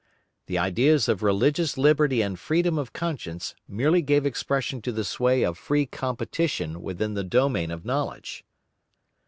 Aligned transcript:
The 0.47 0.57
ideas 0.57 1.07
of 1.07 1.21
religious 1.21 1.77
liberty 1.77 2.23
and 2.23 2.39
freedom 2.39 2.79
of 2.79 2.91
conscience 2.91 3.53
merely 3.67 4.01
gave 4.01 4.25
expression 4.25 4.81
to 4.81 4.91
the 4.91 5.03
sway 5.03 5.43
of 5.43 5.59
free 5.59 5.85
competition 5.85 6.81
within 6.81 7.13
the 7.13 7.23
domain 7.23 7.69
of 7.69 7.85
knowledge. 7.85 8.43